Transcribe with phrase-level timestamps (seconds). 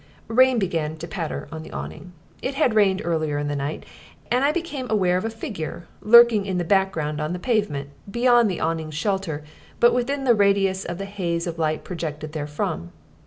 [0.29, 3.85] Rain began to patter on the awning it had rained earlier in the night
[4.31, 8.49] and I became aware of a figure, lurking in the background on the pavement, beyond
[8.49, 9.43] the awning's shelter,
[9.79, 12.91] but within the radius of the haze of light projected therefrom.